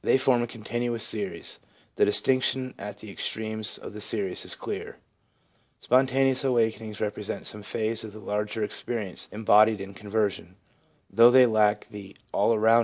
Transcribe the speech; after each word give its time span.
They 0.00 0.16
form 0.16 0.40
a 0.40 0.46
continuous 0.46 1.02
series. 1.04 1.60
The 1.96 2.06
distinction 2.06 2.72
at 2.78 3.00
the 3.00 3.10
extremes 3.10 3.76
of 3.76 3.92
the 3.92 4.00
series 4.00 4.46
is 4.46 4.54
clear. 4.54 4.96
Spon 5.78 6.06
taneous 6.06 6.42
awakenings 6.42 7.02
represent 7.02 7.46
some 7.46 7.62
phase 7.62 8.02
of 8.02 8.14
the 8.14 8.20
larger 8.20 8.64
experience 8.64 9.28
embodied 9.30 9.82
in 9.82 9.92
conversion; 9.92 10.56
though 11.10 11.30
they 11.30 11.44
lack 11.44 11.86
the 11.90 12.16
all 12.32 12.54
aroundness 12.54 12.60
of 12.62 12.62
the 12.62 12.66
latter. 12.66 12.80